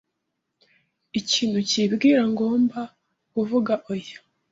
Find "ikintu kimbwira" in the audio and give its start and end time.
1.19-2.21